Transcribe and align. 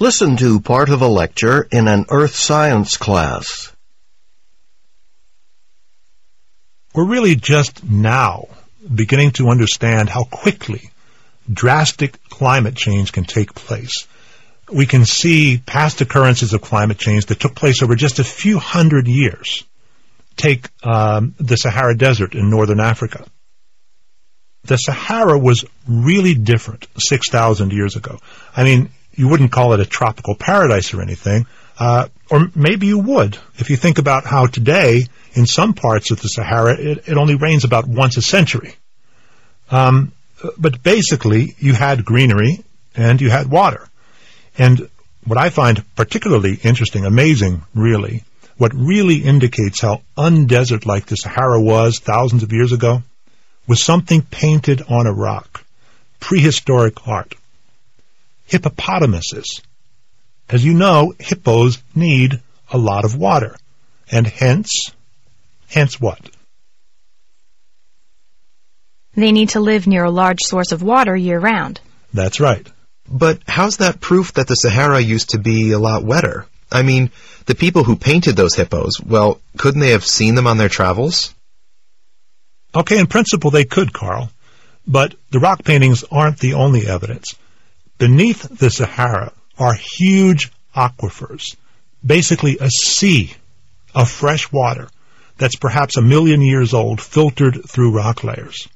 Listen 0.00 0.38
to 0.38 0.60
part 0.60 0.88
of 0.88 1.02
a 1.02 1.06
lecture 1.06 1.68
in 1.70 1.86
an 1.86 2.06
earth 2.08 2.34
science 2.34 2.96
class. 2.96 3.70
We're 6.94 7.04
really 7.06 7.36
just 7.36 7.84
now 7.84 8.48
beginning 8.92 9.32
to 9.32 9.50
understand 9.50 10.08
how 10.08 10.24
quickly 10.24 10.90
drastic 11.52 12.18
climate 12.30 12.76
change 12.76 13.12
can 13.12 13.24
take 13.24 13.54
place. 13.54 14.06
We 14.72 14.86
can 14.86 15.04
see 15.04 15.58
past 15.66 16.00
occurrences 16.00 16.54
of 16.54 16.62
climate 16.62 16.96
change 16.96 17.26
that 17.26 17.38
took 17.38 17.54
place 17.54 17.82
over 17.82 17.94
just 17.94 18.20
a 18.20 18.24
few 18.24 18.58
hundred 18.58 19.06
years. 19.06 19.64
Take 20.34 20.66
um, 20.82 21.34
the 21.38 21.56
Sahara 21.56 21.94
Desert 21.94 22.34
in 22.34 22.48
northern 22.48 22.80
Africa. 22.80 23.26
The 24.62 24.78
Sahara 24.78 25.38
was 25.38 25.66
really 25.86 26.32
different 26.32 26.86
6,000 26.96 27.70
years 27.70 27.96
ago. 27.96 28.18
I 28.56 28.64
mean, 28.64 28.90
you 29.20 29.28
wouldn't 29.28 29.52
call 29.52 29.74
it 29.74 29.80
a 29.80 29.84
tropical 29.84 30.34
paradise 30.34 30.94
or 30.94 31.02
anything, 31.02 31.46
uh, 31.78 32.08
or 32.30 32.50
maybe 32.54 32.86
you 32.86 32.98
would 32.98 33.36
if 33.58 33.68
you 33.68 33.76
think 33.76 33.98
about 33.98 34.24
how 34.24 34.46
today, 34.46 35.02
in 35.34 35.44
some 35.44 35.74
parts 35.74 36.10
of 36.10 36.22
the 36.22 36.28
Sahara, 36.28 36.74
it, 36.80 37.06
it 37.06 37.16
only 37.18 37.34
rains 37.34 37.64
about 37.64 37.86
once 37.86 38.16
a 38.16 38.22
century. 38.22 38.74
Um, 39.70 40.12
but 40.56 40.82
basically, 40.82 41.54
you 41.58 41.74
had 41.74 42.02
greenery 42.02 42.64
and 42.96 43.20
you 43.20 43.28
had 43.28 43.50
water. 43.50 43.86
And 44.56 44.88
what 45.26 45.38
I 45.38 45.50
find 45.50 45.84
particularly 45.94 46.58
interesting, 46.62 47.04
amazing, 47.04 47.62
really, 47.74 48.24
what 48.56 48.72
really 48.74 49.18
indicates 49.18 49.82
how 49.82 50.00
undesert-like 50.16 51.06
the 51.06 51.16
Sahara 51.16 51.60
was 51.60 51.98
thousands 51.98 52.42
of 52.42 52.52
years 52.54 52.72
ago, 52.72 53.02
was 53.68 53.82
something 53.82 54.22
painted 54.22 54.80
on 54.88 55.06
a 55.06 55.12
rock. 55.12 55.62
Prehistoric 56.20 57.06
art 57.06 57.34
hippopotamuses. 58.50 59.62
As 60.48 60.64
you 60.64 60.74
know, 60.74 61.14
hippos 61.18 61.80
need 61.94 62.40
a 62.72 62.78
lot 62.78 63.04
of 63.04 63.16
water, 63.16 63.56
and 64.10 64.26
hence, 64.26 64.90
hence 65.68 66.00
what? 66.00 66.18
They 69.14 69.30
need 69.30 69.50
to 69.50 69.60
live 69.60 69.86
near 69.86 70.04
a 70.04 70.10
large 70.10 70.40
source 70.40 70.72
of 70.72 70.82
water 70.82 71.16
year 71.16 71.38
round. 71.38 71.80
That's 72.12 72.40
right. 72.40 72.66
But 73.08 73.40
how's 73.46 73.76
that 73.76 74.00
proof 74.00 74.34
that 74.34 74.48
the 74.48 74.54
Sahara 74.54 75.00
used 75.00 75.30
to 75.30 75.38
be 75.38 75.70
a 75.70 75.78
lot 75.78 76.04
wetter? 76.04 76.46
I 76.72 76.82
mean, 76.82 77.10
the 77.46 77.54
people 77.54 77.84
who 77.84 77.96
painted 77.96 78.34
those 78.34 78.54
hippos, 78.54 79.00
well, 79.04 79.40
couldn't 79.58 79.80
they 79.80 79.90
have 79.90 80.04
seen 80.04 80.34
them 80.34 80.46
on 80.46 80.58
their 80.58 80.68
travels? 80.68 81.34
Okay, 82.74 82.98
in 82.98 83.06
principle 83.06 83.50
they 83.50 83.64
could, 83.64 83.92
Carl. 83.92 84.30
But 84.86 85.14
the 85.30 85.40
rock 85.40 85.64
paintings 85.64 86.04
aren't 86.10 86.38
the 86.38 86.54
only 86.54 86.86
evidence. 86.86 87.36
Beneath 88.00 88.48
the 88.58 88.70
Sahara 88.70 89.30
are 89.58 89.74
huge 89.74 90.50
aquifers, 90.74 91.54
basically 92.04 92.56
a 92.58 92.70
sea 92.70 93.34
of 93.94 94.10
fresh 94.10 94.50
water 94.50 94.88
that's 95.36 95.56
perhaps 95.56 95.98
a 95.98 96.02
million 96.02 96.40
years 96.40 96.72
old, 96.72 96.98
filtered 96.98 97.68
through 97.68 97.94
rock 97.94 98.24
layers. 98.24 98.66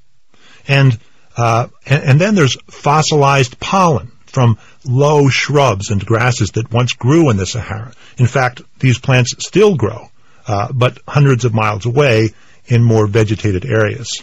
And, 0.68 0.98
uh, 1.38 1.68
and, 1.86 2.04
and 2.04 2.20
then 2.20 2.34
there's 2.34 2.58
fossilized 2.68 3.58
pollen 3.58 4.12
from 4.26 4.58
low 4.84 5.30
shrubs 5.30 5.88
and 5.88 6.04
grasses 6.04 6.50
that 6.50 6.70
once 6.70 6.92
grew 6.92 7.30
in 7.30 7.38
the 7.38 7.46
Sahara. 7.46 7.94
In 8.18 8.26
fact, 8.26 8.60
these 8.78 8.98
plants 8.98 9.34
still 9.38 9.74
grow, 9.74 10.10
uh, 10.46 10.70
but 10.70 10.98
hundreds 11.08 11.46
of 11.46 11.54
miles 11.54 11.86
away 11.86 12.34
in 12.66 12.84
more 12.84 13.06
vegetated 13.06 13.64
areas. 13.64 14.22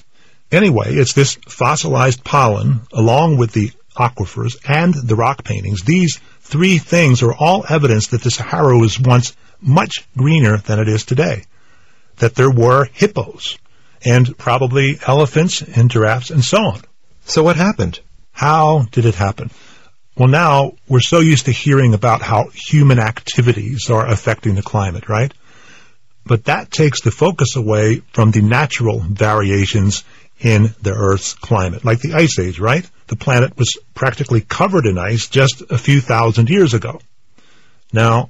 Anyway, 0.52 0.94
it's 0.94 1.13
this 1.13 1.39
fossilized 1.47 2.23
pollen, 2.23 2.81
along 2.94 3.38
with 3.38 3.52
the 3.53 3.72
aquifers, 3.97 4.58
and 4.67 4.94
the 4.94 5.16
rock 5.16 5.44
paintings. 5.44 5.84
These 5.84 6.20
three 6.42 6.78
things 6.78 7.23
are 7.23 7.34
all 7.34 7.66
evidence 7.67 8.08
that 8.08 8.22
the 8.23 8.31
Sahara 8.31 8.78
was 8.78 9.00
once 9.00 9.36
much 9.59 10.06
greener 10.17 10.58
than 10.58 10.80
it 10.80 10.88
is 10.88 11.06
today. 11.06 11.44
That 12.17 12.36
there 12.36 12.52
were 12.52 12.89
hippos, 12.94 13.58
and 14.03 14.38
probably 14.38 15.00
elephants 15.06 15.62
and 15.62 15.91
giraffes 15.91 16.29
and 16.29 16.44
so 16.44 16.57
on. 16.57 16.81
So 17.25 17.44
what 17.44 17.56
happened? 17.56 18.00
How 18.31 18.88
did 18.91 19.06
it 19.06 19.16
happen? 19.16 19.52
Well, 20.18 20.28
now 20.28 20.73
we're 20.88 21.00
so 21.00 21.19
used 21.19 21.46
to 21.46 21.52
hearing 21.52 21.94
about 21.94 22.22
how 22.22 22.50
human 22.53 23.00
activities 23.00 23.90
are 23.90 24.06
affecting 24.06 24.56
the 24.56 24.62
climate, 24.62 25.08
right? 25.08 25.34
But 26.25 26.46
that 26.46 26.69
takes 26.69 27.02
the 27.02 27.12
focus 27.12 27.56
away 27.56 28.02
from 28.13 28.31
the 28.31 28.41
natural 28.41 29.00
variations 29.00 30.03
in 30.41 30.74
the 30.81 30.94
Earth's 30.94 31.34
climate, 31.34 31.85
like 31.85 32.00
the 32.00 32.13
Ice 32.13 32.40
Age, 32.40 32.59
right? 32.59 32.90
The 33.07 33.16
planet 33.16 33.57
was 33.57 33.78
practically 33.94 34.41
covered 34.41 34.85
in 34.85 34.97
ice 34.97 35.28
just 35.28 35.62
a 35.69 35.78
few 35.78 36.02
thousand 36.02 36.50
years 36.50 36.74
ago. 36.74 37.00
Now, 37.94 38.29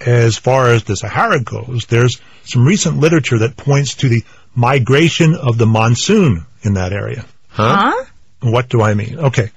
as 0.00 0.36
far 0.36 0.72
as 0.72 0.84
the 0.84 0.96
Sahara 0.96 1.40
goes, 1.40 1.86
there's 1.86 2.20
some 2.44 2.66
recent 2.66 2.98
literature 2.98 3.38
that 3.38 3.56
points 3.56 3.96
to 3.96 4.08
the 4.08 4.24
migration 4.54 5.34
of 5.34 5.58
the 5.58 5.66
monsoon 5.66 6.46
in 6.62 6.74
that 6.74 6.92
area. 6.92 7.24
Huh? 7.48 8.04
What 8.40 8.68
do 8.68 8.82
I 8.82 8.94
mean? 8.94 9.18
Okay. 9.18 9.50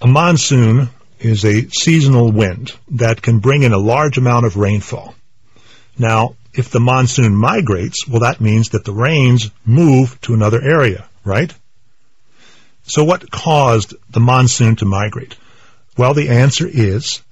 A 0.00 0.06
monsoon 0.06 0.88
is 1.20 1.44
a 1.44 1.68
seasonal 1.68 2.32
wind 2.32 2.72
that 2.90 3.22
can 3.22 3.38
bring 3.38 3.62
in 3.62 3.72
a 3.72 3.78
large 3.78 4.18
amount 4.18 4.46
of 4.46 4.56
rainfall. 4.56 5.14
Now, 5.96 6.34
if 6.52 6.70
the 6.70 6.80
monsoon 6.80 7.36
migrates, 7.36 8.08
well, 8.08 8.20
that 8.20 8.40
means 8.40 8.70
that 8.70 8.84
the 8.84 8.92
rains 8.92 9.50
move 9.64 10.20
to 10.22 10.34
another 10.34 10.60
area, 10.60 11.08
right? 11.24 11.52
So 12.84 13.04
what 13.04 13.30
caused 13.30 13.94
the 14.10 14.20
monsoon 14.20 14.76
to 14.76 14.84
migrate? 14.84 15.36
Well, 15.96 16.14
the 16.14 16.30
answer 16.30 16.66
is 16.66 17.22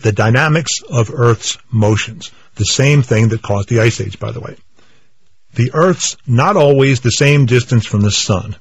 the 0.00 0.12
dynamics 0.12 0.82
of 0.88 1.10
Earth's 1.12 1.58
motions. 1.70 2.30
The 2.56 2.64
same 2.64 3.02
thing 3.02 3.28
that 3.28 3.42
caused 3.42 3.68
the 3.68 3.80
Ice 3.80 4.00
Age, 4.00 4.18
by 4.18 4.32
the 4.32 4.40
way. 4.40 4.56
The 5.54 5.72
Earth's 5.74 6.16
not 6.26 6.56
always 6.56 7.00
the 7.00 7.10
same 7.10 7.46
distance 7.46 7.86
from 7.86 8.02
the 8.02 8.10
Sun, 8.10 8.56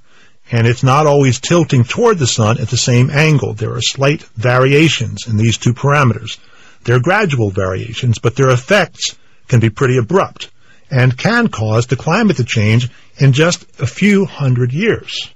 and 0.51 0.65
it's 0.65 0.83
not 0.83 1.05
always 1.05 1.39
tilting 1.39 1.83
toward 1.83 2.17
the 2.17 2.27
Sun 2.27 2.59
at 2.59 2.69
the 2.69 2.77
same 2.77 3.11
angle. 3.11 3.53
There 3.53 3.73
are 3.73 3.81
slight 3.81 4.23
variations 4.35 5.27
in 5.27 5.37
these 5.37 5.57
two 5.57 5.73
parameters. 5.73 6.39
They're 6.83 6.99
gradual 6.99 7.51
variations, 7.51 8.17
but 8.17 8.35
their 8.35 8.49
effects 8.49 9.15
can 9.47 9.59
be 9.59 9.69
pretty 9.69 9.97
abrupt 9.97 10.49
and 10.89 11.17
can 11.17 11.49
cause 11.49 11.87
the 11.87 11.95
climate 11.95 12.37
to 12.37 12.43
change 12.43 12.89
in 13.19 13.33
just 13.33 13.63
a 13.79 13.87
few 13.87 14.25
hundred 14.25 14.73
years. 14.73 15.33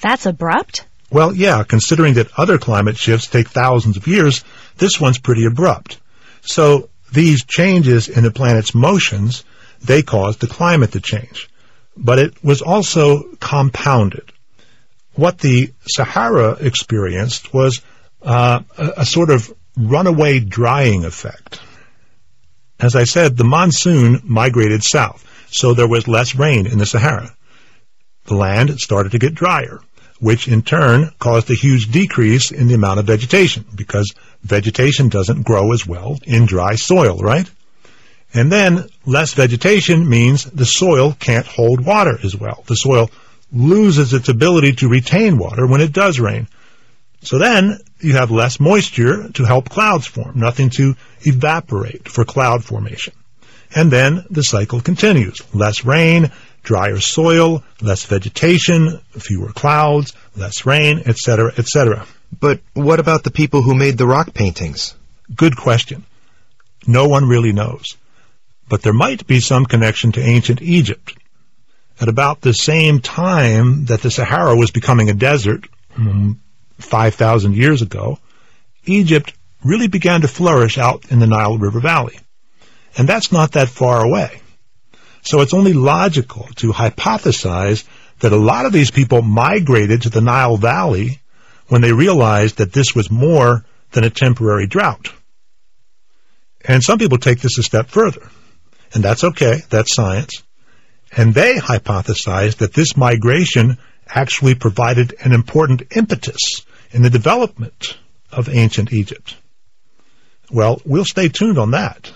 That's 0.00 0.26
abrupt? 0.26 0.84
Well, 1.10 1.34
yeah, 1.34 1.62
considering 1.64 2.14
that 2.14 2.38
other 2.38 2.58
climate 2.58 2.96
shifts 2.96 3.26
take 3.26 3.48
thousands 3.48 3.96
of 3.96 4.06
years, 4.06 4.44
this 4.78 5.00
one's 5.00 5.18
pretty 5.18 5.44
abrupt. 5.44 6.00
So 6.42 6.88
these 7.12 7.44
changes 7.44 8.08
in 8.08 8.24
the 8.24 8.30
planet's 8.30 8.74
motions, 8.74 9.44
they 9.82 10.02
caused 10.02 10.40
the 10.40 10.46
climate 10.46 10.92
to 10.92 11.00
change. 11.00 11.48
But 11.96 12.18
it 12.18 12.42
was 12.42 12.62
also 12.62 13.34
compounded. 13.36 14.32
What 15.14 15.38
the 15.38 15.72
Sahara 15.86 16.52
experienced 16.52 17.52
was 17.52 17.82
uh, 18.22 18.60
a, 18.78 18.92
a 18.98 19.04
sort 19.04 19.30
of 19.30 19.52
runaway 19.76 20.40
drying 20.40 21.04
effect. 21.04 21.60
As 22.82 22.96
I 22.96 23.04
said, 23.04 23.36
the 23.36 23.44
monsoon 23.44 24.20
migrated 24.24 24.82
south, 24.82 25.24
so 25.52 25.72
there 25.72 25.86
was 25.86 26.08
less 26.08 26.34
rain 26.34 26.66
in 26.66 26.78
the 26.78 26.86
Sahara. 26.86 27.32
The 28.24 28.34
land 28.34 28.80
started 28.80 29.12
to 29.12 29.20
get 29.20 29.36
drier, 29.36 29.80
which 30.18 30.48
in 30.48 30.62
turn 30.62 31.12
caused 31.20 31.48
a 31.48 31.54
huge 31.54 31.92
decrease 31.92 32.50
in 32.50 32.66
the 32.66 32.74
amount 32.74 32.98
of 32.98 33.06
vegetation, 33.06 33.64
because 33.72 34.12
vegetation 34.42 35.08
doesn't 35.08 35.46
grow 35.46 35.72
as 35.72 35.86
well 35.86 36.18
in 36.24 36.44
dry 36.44 36.74
soil, 36.74 37.18
right? 37.18 37.48
And 38.34 38.50
then 38.50 38.88
less 39.06 39.34
vegetation 39.34 40.08
means 40.08 40.44
the 40.44 40.66
soil 40.66 41.12
can't 41.12 41.46
hold 41.46 41.86
water 41.86 42.18
as 42.24 42.34
well. 42.34 42.64
The 42.66 42.74
soil 42.74 43.12
loses 43.52 44.12
its 44.12 44.28
ability 44.28 44.72
to 44.72 44.88
retain 44.88 45.38
water 45.38 45.68
when 45.68 45.82
it 45.82 45.92
does 45.92 46.18
rain. 46.18 46.48
So 47.20 47.38
then 47.38 47.78
you 48.02 48.14
have 48.14 48.30
less 48.30 48.60
moisture 48.60 49.28
to 49.30 49.44
help 49.44 49.68
clouds 49.68 50.06
form, 50.06 50.38
nothing 50.38 50.70
to 50.70 50.94
evaporate 51.22 52.08
for 52.08 52.24
cloud 52.24 52.64
formation. 52.64 53.14
And 53.74 53.90
then 53.90 54.24
the 54.30 54.42
cycle 54.42 54.80
continues. 54.80 55.40
Less 55.54 55.84
rain, 55.84 56.30
drier 56.62 57.00
soil, 57.00 57.64
less 57.80 58.04
vegetation, 58.04 59.00
fewer 59.12 59.52
clouds, 59.52 60.12
less 60.36 60.66
rain, 60.66 61.02
etc., 61.06 61.52
etc. 61.56 62.06
But 62.38 62.60
what 62.74 63.00
about 63.00 63.24
the 63.24 63.30
people 63.30 63.62
who 63.62 63.74
made 63.74 63.98
the 63.98 64.06
rock 64.06 64.34
paintings? 64.34 64.94
Good 65.34 65.56
question. 65.56 66.04
No 66.86 67.08
one 67.08 67.28
really 67.28 67.52
knows. 67.52 67.96
But 68.68 68.82
there 68.82 68.92
might 68.92 69.26
be 69.26 69.40
some 69.40 69.66
connection 69.66 70.12
to 70.12 70.20
ancient 70.22 70.62
Egypt. 70.62 71.16
At 72.00 72.08
about 72.08 72.40
the 72.40 72.52
same 72.52 73.00
time 73.00 73.84
that 73.86 74.02
the 74.02 74.10
Sahara 74.10 74.56
was 74.56 74.70
becoming 74.70 75.10
a 75.10 75.14
desert, 75.14 75.66
hmm, 75.92 76.32
5,000 76.78 77.54
years 77.54 77.82
ago, 77.82 78.18
Egypt 78.84 79.32
really 79.64 79.88
began 79.88 80.22
to 80.22 80.28
flourish 80.28 80.78
out 80.78 81.10
in 81.10 81.18
the 81.18 81.26
Nile 81.26 81.58
River 81.58 81.80
Valley. 81.80 82.18
And 82.96 83.08
that's 83.08 83.32
not 83.32 83.52
that 83.52 83.68
far 83.68 84.04
away. 84.04 84.40
So 85.22 85.40
it's 85.40 85.54
only 85.54 85.72
logical 85.72 86.48
to 86.56 86.72
hypothesize 86.72 87.84
that 88.20 88.32
a 88.32 88.36
lot 88.36 88.66
of 88.66 88.72
these 88.72 88.90
people 88.90 89.22
migrated 89.22 90.02
to 90.02 90.10
the 90.10 90.20
Nile 90.20 90.56
Valley 90.56 91.20
when 91.68 91.80
they 91.80 91.92
realized 91.92 92.58
that 92.58 92.72
this 92.72 92.94
was 92.94 93.10
more 93.10 93.64
than 93.92 94.04
a 94.04 94.10
temporary 94.10 94.66
drought. 94.66 95.12
And 96.64 96.82
some 96.82 96.98
people 96.98 97.18
take 97.18 97.40
this 97.40 97.58
a 97.58 97.62
step 97.62 97.88
further. 97.88 98.28
And 98.94 99.02
that's 99.02 99.24
okay. 99.24 99.60
That's 99.70 99.94
science. 99.94 100.42
And 101.16 101.34
they 101.34 101.56
hypothesize 101.56 102.56
that 102.56 102.74
this 102.74 102.96
migration 102.96 103.78
actually 104.08 104.54
provided 104.54 105.14
an 105.20 105.32
important 105.32 105.82
impetus 105.96 106.64
in 106.90 107.02
the 107.02 107.10
development 107.10 107.96
of 108.30 108.48
ancient 108.48 108.92
Egypt. 108.92 109.36
Well, 110.50 110.80
we'll 110.84 111.04
stay 111.04 111.28
tuned 111.28 111.58
on 111.58 111.70
that. 111.72 112.12